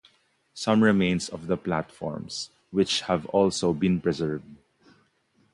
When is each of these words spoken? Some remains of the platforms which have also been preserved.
Some 0.55 0.81
remains 0.83 1.29
of 1.29 1.45
the 1.45 1.57
platforms 1.57 2.49
which 2.71 3.01
have 3.01 3.27
also 3.27 3.71
been 3.71 4.01
preserved. 4.01 4.55